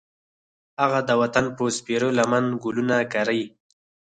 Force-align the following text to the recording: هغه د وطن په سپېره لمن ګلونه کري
هغه 0.81 0.99
د 1.09 1.11
وطن 1.21 1.45
په 1.55 1.63
سپېره 1.77 2.07
لمن 2.19 2.45
ګلونه 2.63 2.97
کري 3.13 3.43